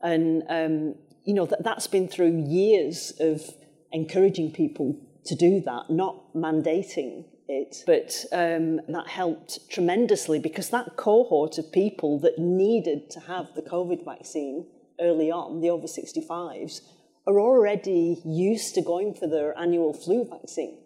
[0.00, 3.42] And, um, you know, that, that's been through years of
[3.90, 7.82] encouraging people to do that, not mandating it.
[7.86, 13.62] But um, that helped tremendously because that cohort of people that needed to have the
[13.62, 14.66] COVID vaccine
[15.00, 16.80] early on, the over 65s,
[17.26, 20.78] are already used to going for their annual flu vaccine.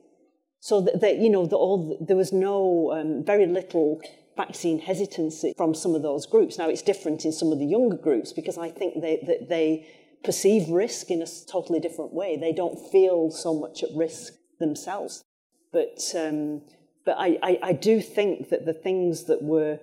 [0.60, 4.00] So that, that you know, the, all, there was no, um, very little
[4.36, 6.58] vaccine hesitancy from some of those groups.
[6.58, 9.86] Now it's different in some of the younger groups because I think they, that they
[10.24, 12.36] perceive risk in a totally different way.
[12.36, 15.24] They don't feel so much at risk themselves.
[15.72, 16.62] But, um,
[17.04, 19.80] but I, I, I do think that the things that were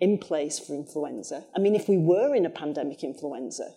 [0.00, 3.74] in place for influenza, I mean, if we were in a pandemic influenza,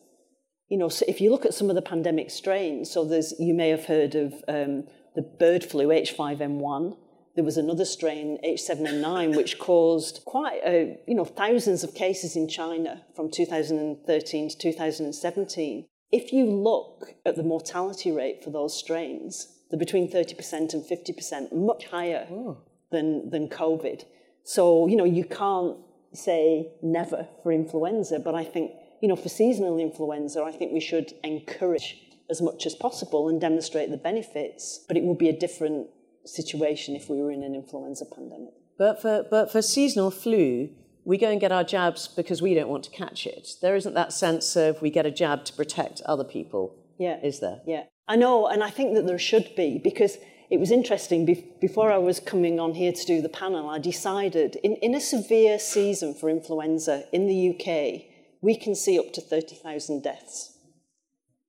[0.69, 3.53] you know, so if you look at some of the pandemic strains, so there's, you
[3.53, 6.97] may have heard of um, the bird flu H5N1.
[7.35, 12.47] There was another strain, H7N9, which caused quite, a, you know, thousands of cases in
[12.47, 15.85] China from 2013 to 2017.
[16.11, 21.53] If you look at the mortality rate for those strains, they're between 30% and 50%,
[21.53, 22.57] much higher oh.
[22.91, 24.03] than, than COVID.
[24.43, 25.77] So, you know, you can't
[26.13, 28.71] say never for influenza, but I think,
[29.01, 31.97] you know, for seasonal influenza, I think we should encourage
[32.29, 35.87] as much as possible and demonstrate the benefits, but it would be a different
[36.25, 38.53] situation if we were in an influenza pandemic.
[38.77, 40.69] But for, but for seasonal flu,
[41.05, 43.49] we go and get our jabs because we don't want to catch it.
[43.61, 46.75] There isn't that sense of we get a jab to protect other people.
[46.97, 47.19] Yeah.
[47.21, 47.59] Is there?
[47.67, 47.83] Yeah.
[48.07, 50.17] I know, and I think that there should be because
[50.53, 51.25] it was interesting.
[51.25, 54.93] Be- before I was coming on here to do the panel, I decided in, in
[54.93, 58.03] a severe season for influenza in the UK,
[58.39, 60.55] we can see up to 30,000 deaths.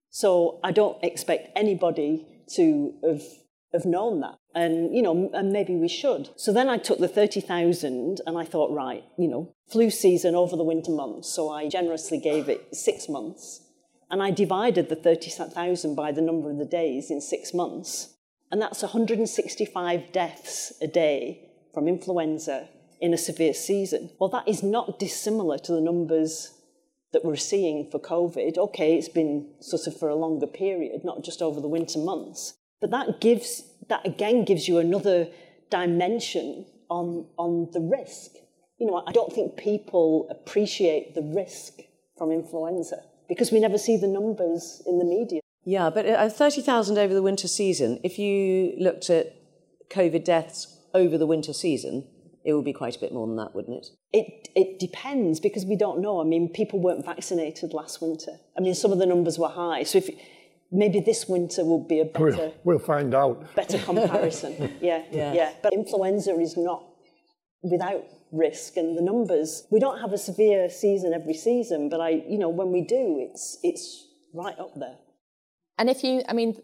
[0.09, 3.23] So I don't expect anybody to have,
[3.75, 4.39] have known that.
[4.55, 6.31] And, you know, and maybe we should.
[6.37, 10.57] So then I took the 30,000 and I thought, right, you know, flu season over
[10.57, 11.29] the winter months.
[11.29, 13.61] So I generously gave it six months.
[14.11, 18.14] And I divided the 30,000 by the number of the days in six months.
[18.55, 21.41] And that's 165 deaths a day
[21.75, 22.69] from influenza
[23.01, 24.11] in a severe season.
[24.21, 26.53] Well, that is not dissimilar to the numbers
[27.13, 28.57] that we're seeing for COVID.
[28.57, 32.55] Okay, it's been sort of for a longer period, not just over the winter months.
[32.81, 35.27] But that gives, that again gives you another
[35.69, 38.37] dimension on, on the risk.
[38.79, 41.81] You know, I don't think people appreciate the risk
[42.17, 45.41] from influenza because we never see the numbers in the media.
[45.65, 49.35] Yeah, but uh, 30,000 over the winter season, if you looked at
[49.91, 52.07] COVID deaths over the winter season,
[52.45, 53.87] it would be quite a bit more than that, wouldn't it?
[54.13, 56.21] It, it depends because we don't know.
[56.21, 58.33] I mean, people weren't vaccinated last winter.
[58.57, 59.85] I mean, some of the numbers were high.
[59.85, 60.11] So if
[60.71, 62.25] maybe this winter will be a better.
[62.25, 63.55] We'll, we'll find out.
[63.55, 64.75] Better comparison.
[64.83, 65.53] yeah, yeah, yeah.
[65.63, 66.85] But influenza is not
[67.63, 69.67] without risk, and the numbers.
[69.71, 73.27] We don't have a severe season every season, but I, you know, when we do,
[73.31, 74.97] it's it's right up there.
[75.79, 76.61] And if you, I mean,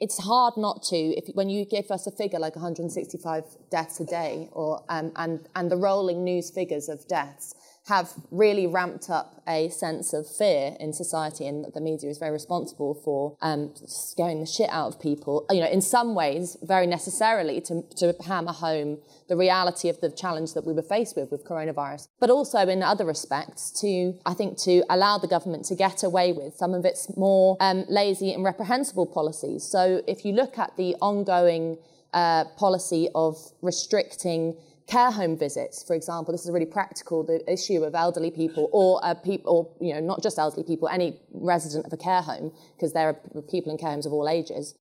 [0.00, 4.04] it's hard not to if when you give us a figure like 165 deaths a
[4.04, 7.54] day, or um, and and the rolling news figures of deaths
[7.90, 12.30] have really ramped up a sense of fear in society, and the media is very
[12.30, 15.34] responsible for um, scaring the shit out of people.
[15.50, 18.98] You know, in some ways, very necessarily to, to hammer home
[19.28, 22.80] the reality of the challenge that we were faced with with coronavirus, but also in
[22.92, 26.84] other respects to, I think, to allow the government to get away with some of
[26.84, 29.64] its more um, lazy and reprehensible policies.
[29.64, 31.78] So if you look at the ongoing
[32.12, 34.56] uh, policy of restricting
[34.90, 39.00] care home visits, for example, this is really practical, the issue of elderly people or
[39.04, 42.52] uh, people, or, you know, not just elderly people, any resident of a care home,
[42.74, 44.74] because there are people in care homes of all ages.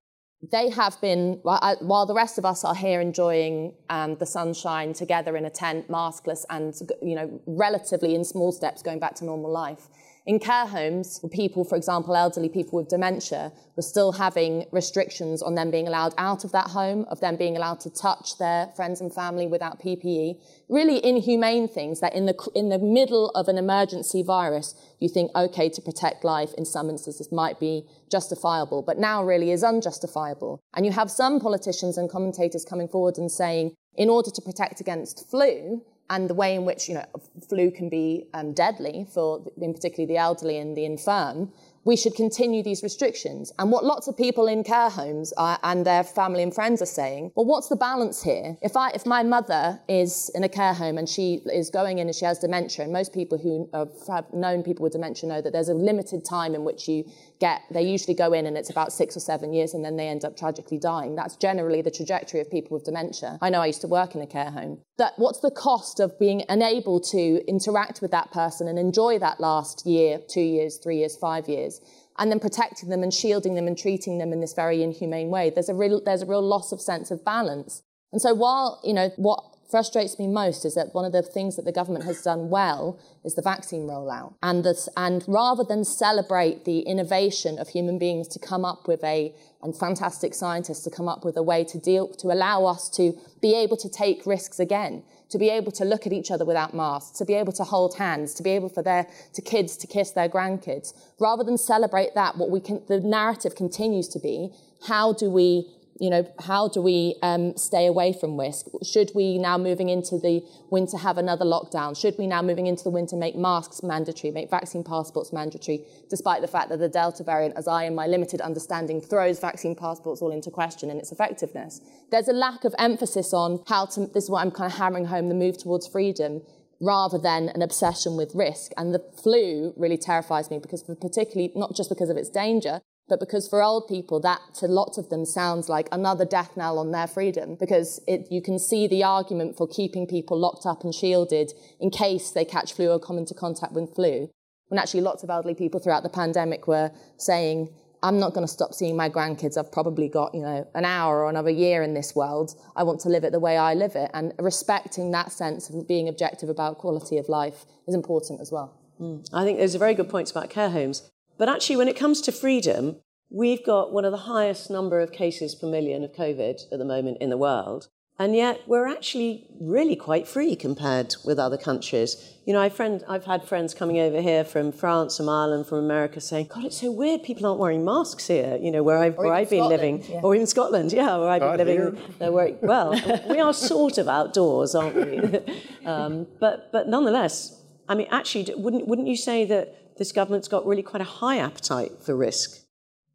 [0.51, 5.35] They have been, while the rest of us are here enjoying um, the sunshine together
[5.35, 9.51] in a tent, maskless, and you know, relatively in small steps going back to normal
[9.51, 9.89] life,
[10.29, 15.55] in care homes, people, for example, elderly people with dementia, were still having restrictions on
[15.55, 19.01] them being allowed out of that home, of them being allowed to touch their friends
[19.01, 20.39] and family without PPE.
[20.69, 25.31] Really inhumane things that in the, in the middle of an emergency virus, you think,
[25.35, 30.59] okay, to protect life in some instances might be justifiable, but now really is unjustifiable.
[30.75, 34.79] And you have some politicians and commentators coming forward and saying, in order to protect
[34.79, 37.05] against flu, and the way in which you know
[37.47, 41.51] flu can be um, deadly for, in particularly the elderly and the infirm,
[41.85, 43.51] we should continue these restrictions.
[43.57, 46.85] And what lots of people in care homes are, and their family and friends are
[46.85, 48.57] saying, well, what's the balance here?
[48.61, 52.07] If I, if my mother is in a care home and she is going in
[52.07, 55.53] and she has dementia, and most people who have known people with dementia know that
[55.53, 57.05] there's a limited time in which you
[57.39, 60.07] get, they usually go in and it's about six or seven years and then they
[60.07, 61.15] end up tragically dying.
[61.15, 63.37] That's generally the trajectory of people with dementia.
[63.41, 64.81] I know I used to work in a care home.
[64.97, 69.39] That what's the cost of being unable to interact with that person and enjoy that
[69.39, 71.81] last year, two years, three years, five years?
[72.19, 75.49] and then protecting them and shielding them and treating them in this very inhumane way.
[75.49, 77.81] There's a real, there's a real loss of sense of balance.
[78.11, 81.55] And so while, you know, what frustrates me most is that one of the things
[81.55, 84.33] that the government has done well is the vaccine rollout.
[84.41, 89.03] And, this, and rather than celebrate the innovation of human beings to come up with
[89.03, 92.89] a, and fantastic scientists to come up with a way to deal, to allow us
[92.91, 96.45] to be able to take risks again, to be able to look at each other
[96.45, 99.77] without masks, to be able to hold hands, to be able for their to kids
[99.77, 100.93] to kiss their grandkids.
[101.19, 104.49] Rather than celebrate that, what we can, the narrative continues to be,
[104.87, 105.67] how do we
[105.99, 108.67] you know, how do we um, stay away from risk?
[108.83, 111.99] Should we now moving into the winter have another lockdown?
[111.99, 116.41] Should we now moving into the winter make masks mandatory, make vaccine passports mandatory, despite
[116.41, 120.21] the fact that the Delta variant, as I in my limited understanding, throws vaccine passports
[120.21, 121.81] all into question and its effectiveness?
[122.11, 125.05] There's a lack of emphasis on how to, this is what I'm kind of hammering
[125.05, 126.41] home, the move towards freedom
[126.81, 128.71] rather than an obsession with risk.
[128.77, 133.19] And the flu really terrifies me because particularly, not just because of its danger, but
[133.19, 136.91] because for old people, that to lots of them sounds like another death knell on
[136.91, 140.93] their freedom, because it, you can see the argument for keeping people locked up and
[140.93, 144.29] shielded in case they catch flu or come into contact with flu.
[144.67, 147.69] When actually lots of elderly people throughout the pandemic were saying,
[148.01, 149.57] I'm not going to stop seeing my grandkids.
[149.57, 152.55] I've probably got, you know, an hour or another year in this world.
[152.75, 154.09] I want to live it the way I live it.
[154.13, 158.77] And respecting that sense of being objective about quality of life is important as well.
[159.01, 159.27] Mm.
[159.33, 161.09] I think there's a very good points about care homes.
[161.39, 162.97] But actually, when it comes to freedom,
[163.31, 166.85] we've got one of the highest number of cases per million of COVID at the
[166.85, 167.87] moment in the world.
[168.21, 172.35] And yet, we're actually really quite free compared with other countries.
[172.45, 175.77] You know, I've, friend, I've had friends coming over here from France, from Ireland, from
[175.77, 179.15] America saying, God, it's so weird people aren't wearing masks here, you know, where I've,
[179.15, 180.03] where I've been living.
[180.03, 180.19] Yeah.
[180.21, 181.97] Or in Scotland, yeah, where I've been living.
[182.19, 182.91] Uh, where, well,
[183.29, 185.55] we are sort of outdoors, aren't we?
[185.85, 190.65] um, but, but nonetheless, I mean, actually, wouldn't, wouldn't you say that this government's got
[190.65, 192.61] really quite a high appetite for risk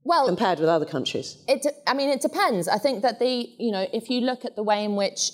[0.05, 1.43] well, compared with other countries?
[1.49, 2.69] It, I mean, it depends.
[2.69, 5.33] I think that the, you know, if you look at the way in which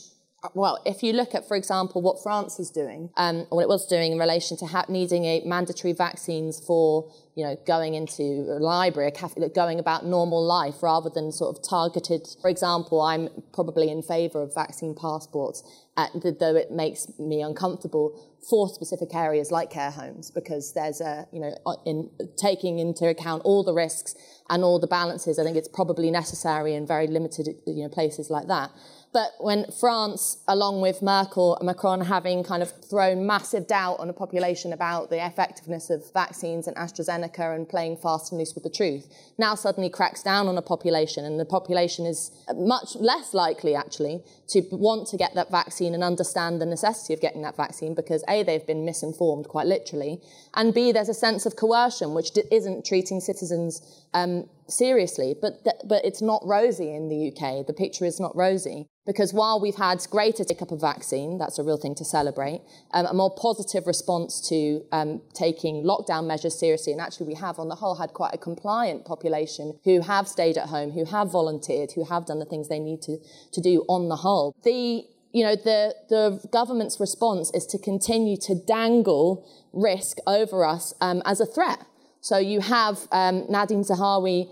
[0.54, 3.68] well, if you look at, for example, what France is doing, um, or what it
[3.68, 8.22] was doing in relation to ha- needing a mandatory vaccines for, you know, going into
[8.48, 12.26] a library, a cafe, going about normal life rather than sort of targeted.
[12.40, 15.62] For example, I'm probably in favour of vaccine passports,
[15.98, 21.26] uh, though it makes me uncomfortable for specific areas like care homes because there's a,
[21.32, 24.14] you know, uh, in taking into account all the risks
[24.48, 28.30] and all the balances, I think it's probably necessary in very limited, you know, places
[28.30, 28.70] like that.
[29.12, 34.06] But when France, along with Merkel and Macron, having kind of thrown massive doubt on
[34.06, 38.62] the population about the effectiveness of vaccines and AstraZeneca and playing fast and loose with
[38.62, 43.34] the truth, now suddenly cracks down on a population, and the population is much less
[43.34, 47.56] likely, actually, to want to get that vaccine and understand the necessity of getting that
[47.56, 50.20] vaccine because A, they've been misinformed quite literally,
[50.54, 55.34] and B, there's a sense of coercion which isn't treating citizens um, seriously.
[55.40, 57.66] But, th- but it's not rosy in the UK.
[57.66, 58.86] The picture is not rosy.
[59.06, 62.60] Because while we've had greater take up of vaccine, that's a real thing to celebrate,
[62.92, 67.58] um, a more positive response to um, taking lockdown measures seriously, and actually we have
[67.58, 71.32] on the whole had quite a compliant population who have stayed at home, who have
[71.32, 73.18] volunteered, who have done the things they need to,
[73.52, 74.54] to do on the whole.
[74.62, 80.92] The you know, the, the government's response is to continue to dangle risk over us
[81.00, 81.86] um, as a threat.
[82.20, 84.48] So you have um, Nadhim Zahawi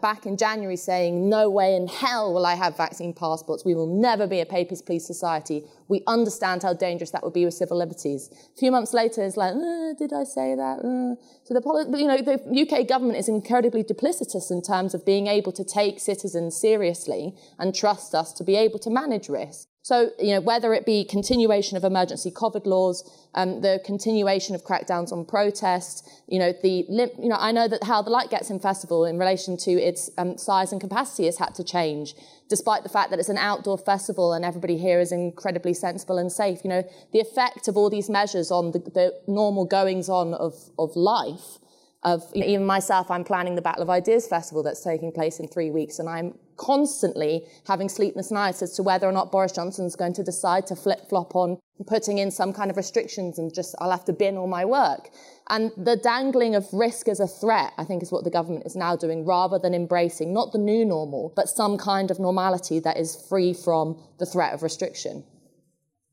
[0.00, 3.64] back in January saying, no way in hell will I have vaccine passports.
[3.64, 5.64] We will never be a papers, please society.
[5.88, 8.30] We understand how dangerous that would be with civil liberties.
[8.54, 10.78] A few months later, it's like, uh, did I say that?
[10.80, 11.16] Uh.
[11.44, 15.52] So the, you know, the UK government is incredibly duplicitous in terms of being able
[15.52, 19.69] to take citizens seriously and trust us to be able to manage risk.
[19.82, 24.62] So, you know, whether it be continuation of emergency COVID laws, um, the continuation of
[24.62, 28.50] crackdowns on protests, you know, the, you know, I know that how the Light Gets
[28.50, 32.14] In Festival in relation to its um, size and capacity has had to change,
[32.50, 36.30] despite the fact that it's an outdoor festival and everybody here is incredibly sensible and
[36.30, 36.58] safe.
[36.62, 40.54] You know, the effect of all these measures on the, the normal goings on of,
[40.78, 41.58] of life
[42.02, 45.70] of even myself, I'm planning the Battle of Ideas Festival that's taking place in three
[45.70, 50.12] weeks, and I'm constantly having sleepless nights as to whether or not Boris Johnson's going
[50.12, 53.90] to decide to flip flop on putting in some kind of restrictions and just I'll
[53.90, 55.08] have to bin all my work.
[55.48, 58.76] And the dangling of risk as a threat, I think, is what the government is
[58.76, 62.98] now doing, rather than embracing not the new normal, but some kind of normality that
[62.98, 65.24] is free from the threat of restriction.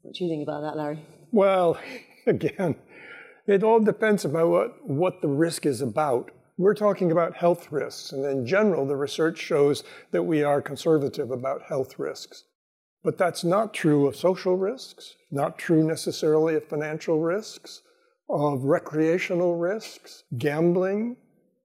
[0.01, 1.05] What do you think about that, Larry?
[1.33, 1.77] Well,
[2.25, 2.75] again,
[3.45, 6.31] it all depends about what, what the risk is about.
[6.59, 11.29] We're talking about health risks, and in general, the research shows that we are conservative
[11.29, 12.45] about health risks.
[13.03, 17.83] But that's not true of social risks, not true necessarily of financial risks,
[18.27, 21.17] of recreational risks, gambling,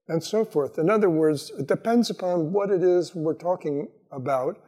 [0.09, 0.79] and so forth.
[0.79, 4.59] In other words, it depends upon what it is we're talking about.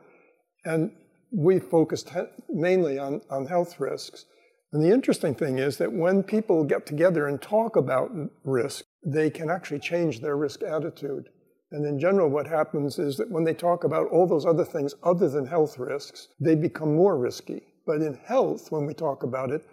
[0.65, 0.91] And
[1.31, 2.11] we focused
[2.49, 4.25] mainly on, on health risks.
[4.73, 8.11] And the interesting thing is that when people get together and talk about
[8.43, 11.29] risk, they can actually change their risk attitude.
[11.73, 14.95] And in general, what happens is that when they talk about all those other things
[15.03, 17.63] other than health risks, they become more risky.
[17.87, 19.67] But in health, when we talk about it,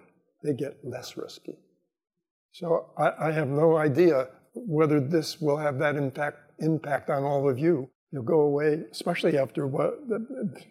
[0.43, 1.57] they get less risky.
[2.53, 7.49] So I, I have no idea whether this will have that impact, impact on all
[7.49, 7.89] of you.
[8.11, 9.99] You'll go away, especially after what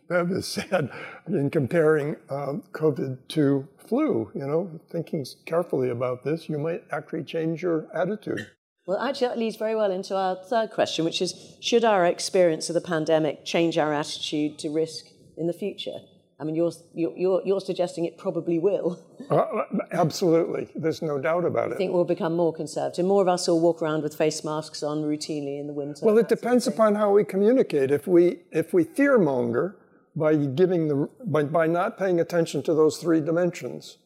[0.09, 0.91] Bev has said
[1.27, 4.31] in comparing um, COVID to flu.
[4.35, 8.47] You know, thinking carefully about this, you might actually change your attitude.
[8.87, 12.71] Well, actually, that leads very well into our third question, which is Should our experience
[12.71, 15.05] of the pandemic change our attitude to risk
[15.37, 15.99] in the future?
[16.41, 18.99] I mean, you're, you're, you're suggesting it probably will.
[19.31, 20.69] Uh, absolutely.
[20.75, 21.75] There's no doubt about it.
[21.75, 23.05] I think we'll become more conservative.
[23.05, 26.05] More of us will walk around with face masks on routinely in the winter.
[26.05, 27.91] Well, it depends upon how we communicate.
[27.91, 29.75] If we, if we fearmonger
[30.17, 33.99] by, giving the, by, by not paying attention to those three dimensions,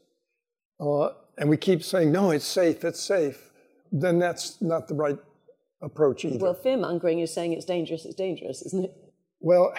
[0.80, 3.50] uh, and we keep saying, no, it's safe, it's safe,
[3.90, 5.18] then that's not the right
[5.82, 6.38] approach either.
[6.38, 8.96] Well, fear mongering is saying it's dangerous, it's dangerous, isn't it?
[9.40, 9.74] Well,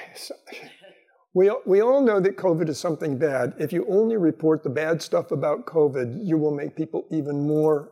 [1.33, 3.53] we, we all know that COVID is something bad.
[3.59, 7.91] If you only report the bad stuff about COVID, you will make people even more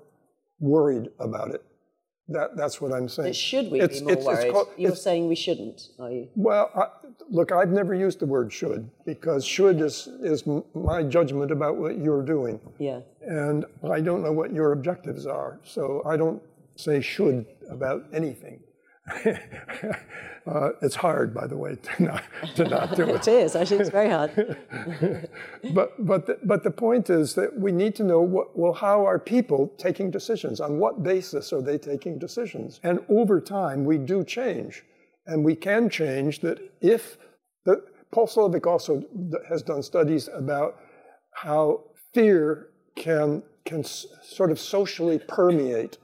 [0.59, 1.63] worried about it.
[2.29, 3.29] That, that's what I'm saying.
[3.29, 4.43] But should we it's, be more it's, worried?
[4.45, 6.29] It's called, You're saying we shouldn't, are you?
[6.35, 6.87] Well, I,
[7.29, 10.43] look, I've never used the word should because should is, is
[10.73, 12.59] my judgment about what you're doing.
[12.79, 13.01] Yeah.
[13.21, 16.41] And I don't know what your objectives are, so I don't
[16.75, 18.61] say should about anything.
[20.47, 22.23] uh, it's hard, by the way, to not,
[22.55, 23.09] to not do it.
[23.27, 23.55] it is.
[23.55, 24.57] Actually, it's very hard.
[25.73, 29.05] but but the, but the point is that we need to know what, well how
[29.05, 30.61] are people taking decisions?
[30.61, 32.79] On what basis are they taking decisions?
[32.83, 34.83] And over time, we do change,
[35.27, 37.17] and we can change that if
[37.65, 39.03] the Paul Slovic also
[39.49, 40.77] has done studies about
[41.33, 41.83] how
[42.13, 45.97] fear can can sort of socially permeate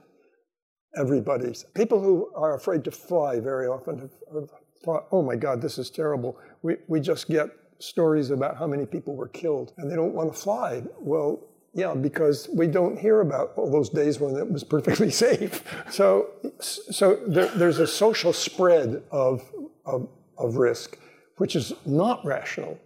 [0.96, 1.64] everybody's.
[1.74, 4.50] People who are afraid to fly very often have, have
[4.84, 6.38] thought, oh my God, this is terrible.
[6.62, 10.32] We, we just get stories about how many people were killed and they don't want
[10.32, 10.82] to fly.
[10.98, 11.40] Well,
[11.72, 15.62] yeah, because we don't hear about all those days when it was perfectly safe.
[15.90, 16.30] So,
[16.60, 19.42] so there, there's a social spread of,
[19.84, 20.98] of, of risk,
[21.36, 22.78] which is not rational.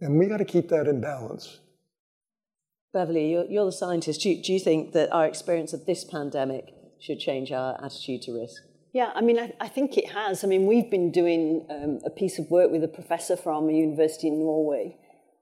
[0.00, 1.58] And we got to keep that in balance.
[2.92, 4.22] Beverly, you're, you're the scientist.
[4.22, 6.72] Do you, do you think that our experience of this pandemic
[7.02, 8.62] should change our attitude to risk?
[8.92, 10.44] Yeah, I mean, I, I think it has.
[10.44, 13.72] I mean, we've been doing um, a piece of work with a professor from a
[13.72, 14.96] university in Norway,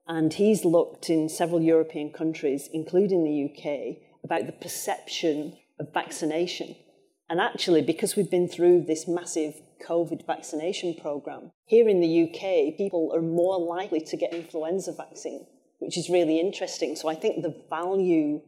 [0.07, 6.77] and he's looked in several European countries, including the UK, about the perception of vaccination.
[7.29, 9.55] And actually, because we've been through this massive
[9.87, 15.47] COVID vaccination program, here in the UK, people are more likely to get influenza vaccine,
[15.79, 16.97] which is really interesting.
[16.97, 18.41] So I think the value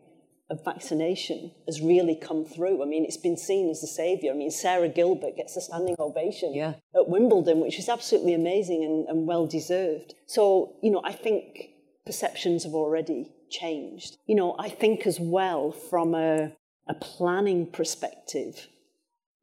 [0.50, 2.82] of vaccination has really come through.
[2.82, 4.34] I mean, it's been seen as the saviour.
[4.34, 6.74] I mean, Sarah Gilbert gets a standing ovation yeah.
[6.94, 10.14] at Wimbledon, which is absolutely amazing and, and well deserved.
[10.26, 11.70] So, you know, I think
[12.04, 14.18] perceptions have already changed.
[14.26, 16.52] You know, I think as well from a,
[16.88, 18.68] a planning perspective,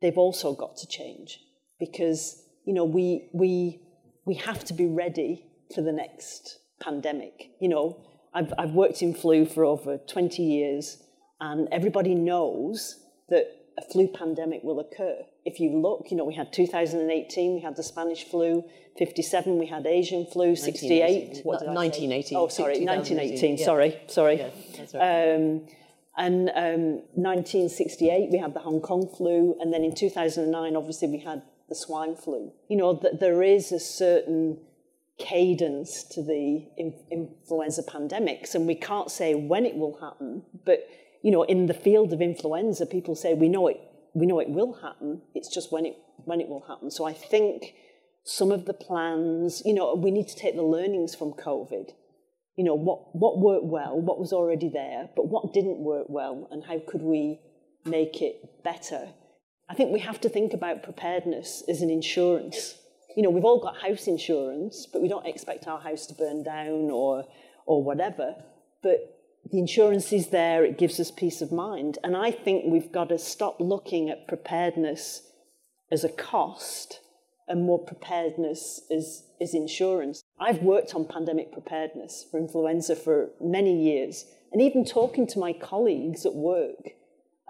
[0.02, 1.40] they've also got to change
[1.80, 3.80] because, you know, we, we,
[4.26, 7.52] we have to be ready for the next pandemic.
[7.60, 7.98] You know,
[8.34, 11.04] I've, I've worked in flu for over 20 years,
[11.42, 15.18] and everybody knows that a flu pandemic will occur.
[15.46, 18.64] If you look, you know, we had 2018, we had the Spanish flu,
[18.98, 21.42] 57, we had Asian flu, 68.
[21.44, 22.38] What 1918.
[22.38, 23.66] Oh, sorry, 1918, yeah.
[23.66, 24.38] sorry, sorry.
[24.38, 25.36] Yeah, right.
[25.36, 25.68] um,
[26.18, 26.84] and um,
[27.16, 31.76] 1968, we had the Hong Kong flu, and then in 2009, obviously, we had the
[31.76, 32.52] swine flu.
[32.68, 34.60] You know, that there is a certain
[35.20, 36.66] cadence to the
[37.12, 40.44] influenza pandemics, and we can't say when it will happen.
[40.66, 40.88] But
[41.22, 43.80] you know, in the field of influenza, people say we know it.
[44.14, 45.22] We know it will happen.
[45.36, 46.90] It's just when it when it will happen.
[46.90, 47.74] So I think
[48.24, 51.92] some of the plans, you know, we need to take the learnings from COVID.
[52.56, 56.48] You know, what what worked well, what was already there, but what didn't work well,
[56.52, 57.40] and how could we
[57.86, 59.10] make it better?
[59.70, 62.76] I think we have to think about preparedness as an insurance
[63.16, 66.44] you know, we've all got house insurance, but we don't expect our house to burn
[66.44, 67.26] down or,
[67.66, 68.36] or whatever.
[68.84, 69.20] But
[69.52, 71.98] the insurance is there, it gives us peace of mind.
[72.04, 75.24] And I think we've got to stop looking at preparedness
[75.92, 77.00] as a cost
[77.48, 80.22] and more preparedness as, as insurance.
[80.40, 84.26] I've worked on pandemic preparedness for influenza for many years.
[84.52, 86.92] And even talking to my colleagues at work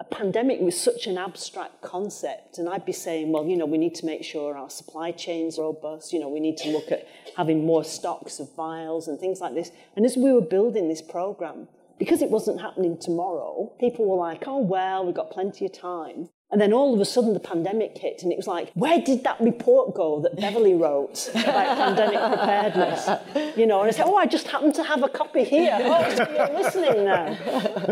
[0.00, 2.56] a pandemic was such an abstract concept.
[2.56, 5.58] And I'd be saying, well, you know, we need to make sure our supply chains
[5.58, 6.14] are robust.
[6.14, 9.52] You know, we need to look at having more stocks of vials and things like
[9.52, 9.70] this.
[9.96, 14.44] And as we were building this program, because it wasn't happening tomorrow, people were like,
[14.46, 16.30] oh, well, we've got plenty of time.
[16.52, 19.22] And then all of a sudden the pandemic hit, and it was like, where did
[19.22, 23.56] that report go that Beverly wrote about pandemic preparedness?
[23.56, 25.78] You know, and I said, oh, I just happened to have a copy here.
[25.80, 27.36] Oh, so you're listening now.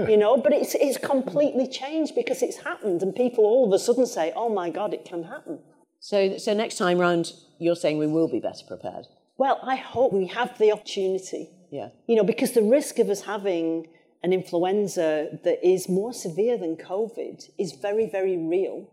[0.09, 3.79] You know, but it's, it's completely changed because it's happened, and people all of a
[3.79, 5.61] sudden say, oh my God, it can happen.
[6.01, 9.07] So, so next time round, you're saying we will be better prepared?
[9.37, 11.51] Well, I hope we have the opportunity.
[11.71, 11.91] Yeah.
[12.07, 13.87] You know, because the risk of us having
[14.23, 18.91] an influenza that is more severe than COVID is very, very real.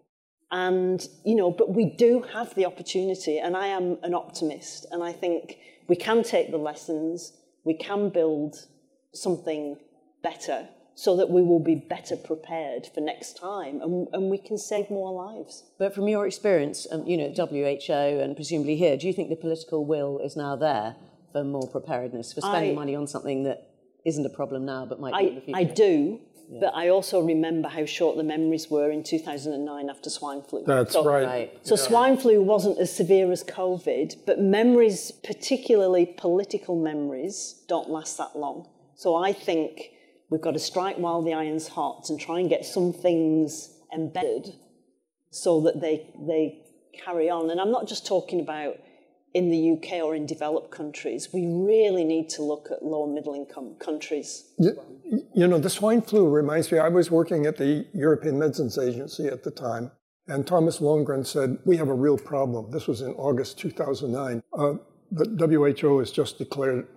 [0.51, 5.03] And, you know, but we do have the opportunity, and I am an optimist, and
[5.03, 5.57] I think
[5.87, 8.67] we can take the lessons, we can build
[9.13, 9.77] something
[10.21, 14.57] better so that we will be better prepared for next time and, and we can
[14.57, 15.63] save more lives.
[15.77, 19.35] But from your experience, um, you know, WHO and presumably here, do you think the
[19.35, 20.95] political will is now there
[21.33, 23.74] for more preparedness, for spending I, money on something that
[24.05, 25.59] isn't a problem now but might I, be in the future.
[25.59, 26.59] I do, yeah.
[26.61, 30.63] but I also remember how short the memories were in 2009 after swine flu.
[30.65, 31.25] That's so, right.
[31.25, 31.67] right.
[31.67, 31.81] So yeah.
[31.81, 38.35] swine flu wasn't as severe as COVID, but memories, particularly political memories, don't last that
[38.35, 38.67] long.
[38.95, 39.89] So I think
[40.29, 44.53] we've got to strike while the iron's hot and try and get some things embedded
[45.31, 46.61] so that they they
[47.03, 47.49] carry on.
[47.49, 48.77] And I'm not just talking about
[49.35, 53.13] in the UK or in developed countries, we really need to look at low and
[53.13, 54.53] middle income countries.
[54.57, 54.79] You,
[55.35, 59.27] you know, the swine flu reminds me, I was working at the European Medicines Agency
[59.27, 59.91] at the time,
[60.29, 62.71] and Thomas Lönngren said, We have a real problem.
[62.71, 64.41] This was in August 2009.
[64.57, 64.75] Uh,
[65.11, 66.87] the WHO has just declared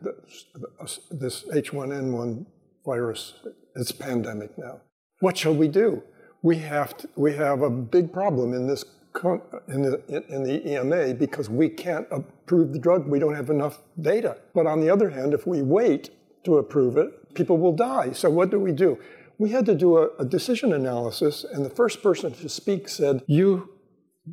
[1.10, 2.46] this H1N1
[2.86, 3.34] virus,
[3.74, 4.80] it's pandemic now.
[5.18, 6.04] What shall we do?
[6.42, 8.84] We have, to, we have a big problem in this
[9.24, 13.06] in the, in the EMA because we can't approve the drug.
[13.06, 14.38] We don't have enough data.
[14.54, 16.10] But on the other hand, if we wait
[16.44, 18.12] to approve it, people will die.
[18.12, 18.98] So what do we do?
[19.38, 23.22] We had to do a, a decision analysis, and the first person to speak said,
[23.26, 23.70] You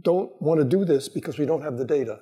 [0.01, 2.21] don't want to do this because we don't have the data.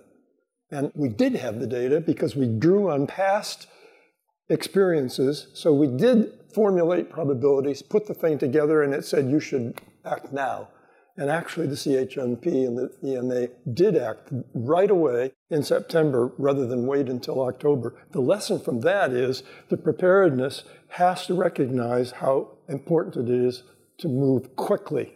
[0.70, 3.68] And we did have the data because we drew on past
[4.50, 5.48] experiences.
[5.54, 10.34] So we did formulate probabilities, put the thing together, and it said you should act
[10.34, 10.70] now.
[11.16, 16.88] And actually, the CHMP and the EMA did act right away in September rather than
[16.88, 17.94] wait until October.
[18.12, 23.64] The lesson from that is the preparedness has to recognize how important it is
[24.00, 25.16] to move quickly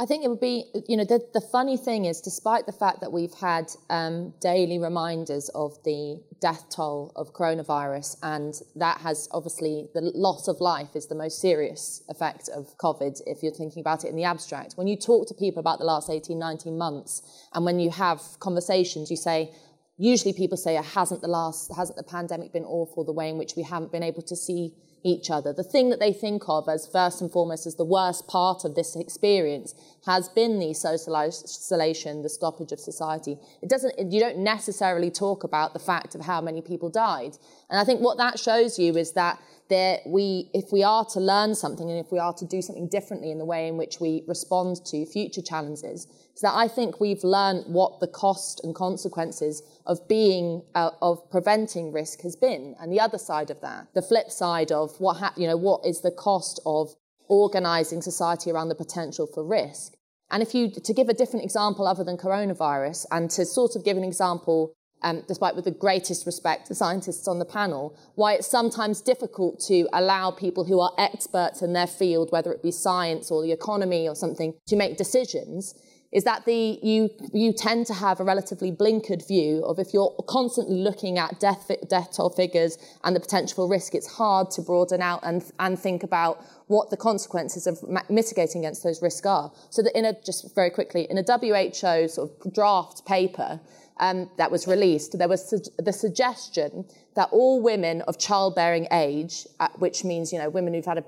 [0.00, 3.02] I think it would be, you know, the, the funny thing is, despite the fact
[3.02, 9.28] that we've had um, daily reminders of the death toll of coronavirus, and that has
[9.30, 13.82] obviously the loss of life is the most serious effect of COVID, if you're thinking
[13.82, 14.72] about it in the abstract.
[14.72, 17.20] When you talk to people about the last 18, 19 months,
[17.52, 19.52] and when you have conversations, you say,
[19.98, 23.52] usually people say, hasn't the last, hasn't the pandemic been awful, the way in which
[23.54, 24.72] we haven't been able to see
[25.02, 25.52] each other.
[25.52, 28.74] The thing that they think of as first and foremost as the worst part of
[28.74, 29.74] this experience
[30.06, 33.38] has been the social isolation, the stoppage of society.
[33.62, 37.38] It doesn't, you don't necessarily talk about the fact of how many people died.
[37.68, 39.40] And I think what that shows you is that
[39.70, 42.88] there we, if we are to learn something and if we are to do something
[42.88, 47.00] differently in the way in which we respond to future challenges, is that I think
[47.00, 52.74] we've learned what the cost and consequences of being, uh, of preventing risk has been.
[52.78, 55.86] And the other side of that, the flip side of what, ha- you know, what
[55.86, 56.94] is the cost of
[57.28, 59.94] organizing society around the potential for risk.
[60.30, 63.84] And if you, to give a different example other than coronavirus, and to sort of
[63.84, 68.34] give an example, um, despite with the greatest respect to scientists on the panel, why
[68.34, 72.70] it's sometimes difficult to allow people who are experts in their field, whether it be
[72.70, 75.74] science or the economy or something, to make decisions
[76.12, 80.12] is that the, you, you tend to have a relatively blinkered view of if you're
[80.28, 85.00] constantly looking at death, death toll figures and the potential risk, it's hard to broaden
[85.00, 87.78] out and, and think about what the consequences of
[88.08, 89.52] mitigating against those risks are.
[89.70, 93.60] So that in a, just very quickly, in a WHO sort of draft paper
[94.00, 99.46] um, that was released, there was su- the suggestion that all women of childbearing age,
[99.60, 101.04] uh, which means, you know, women who've had a,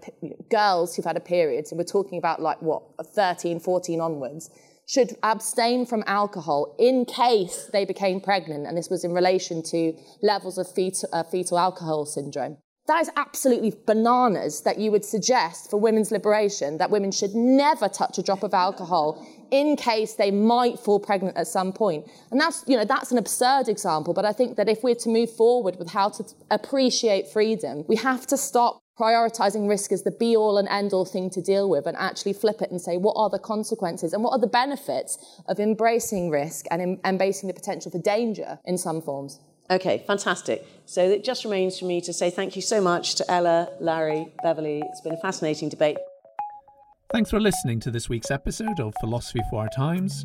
[0.51, 2.83] girls who've had a period, so we're talking about like what,
[3.15, 4.51] 13, 14 onwards,
[4.87, 9.95] should abstain from alcohol in case they became pregnant, and this was in relation to
[10.23, 12.59] levels of fetal, uh, fetal alcohol syndrome.
[12.89, 17.89] That is absolutely bananas that you would suggest for women's liberation that women should never
[17.89, 22.07] touch a drop of alcohol in case they might fall pregnant at some point.
[22.31, 25.11] And that's, you know, that's an absurd example, but I think that if we're to
[25.11, 30.11] move forward with how to appreciate freedom, we have to stop prioritizing risk as the
[30.11, 32.97] be all and end all thing to deal with and actually flip it and say
[32.97, 37.47] what are the consequences and what are the benefits of embracing risk and em- embracing
[37.47, 39.41] the potential for danger in some forms.
[39.71, 40.67] Okay, fantastic.
[40.87, 44.29] So it just remains for me to say thank you so much to Ella, Larry,
[44.43, 44.83] Beverly.
[44.87, 45.97] It's been a fascinating debate.
[47.13, 50.25] Thanks for listening to this week's episode of Philosophy for Our Times.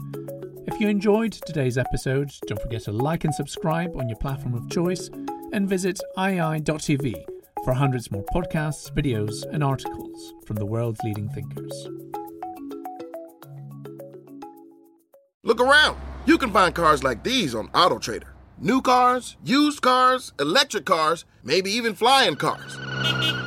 [0.67, 4.69] If you enjoyed today's episode, don't forget to like and subscribe on your platform of
[4.69, 5.09] choice
[5.51, 7.25] and visit IAI.tv
[7.65, 11.89] for hundreds more podcasts, videos, and articles from the world's leading thinkers.
[15.43, 15.97] Look around.
[16.25, 18.29] You can find cars like these on AutoTrader.
[18.59, 23.46] New cars, used cars, electric cars, maybe even flying cars.